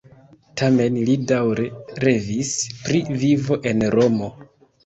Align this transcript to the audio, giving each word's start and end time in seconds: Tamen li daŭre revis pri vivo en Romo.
Tamen 0.61 0.95
li 1.09 1.17
daŭre 1.33 1.67
revis 2.05 2.55
pri 2.87 3.05
vivo 3.25 3.63
en 3.75 3.89
Romo. 3.99 4.33